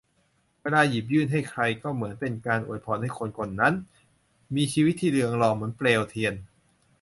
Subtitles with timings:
[0.61, 3.73] เวลาหยิบยื่นให้ใครก็เหมือนเป็นการอวยพรให้คนคนนั้น
[4.55, 6.33] มีชีวิตที่เรืองรองเหมือนเปลวเทียน